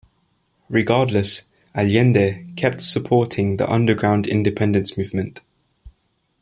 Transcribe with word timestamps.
Regardless, 0.67 1.43
Allende 1.75 2.39
kept 2.55 2.81
supporting 2.81 3.57
the 3.57 3.71
underground 3.71 4.25
independence 4.25 4.97
movement. 4.97 5.41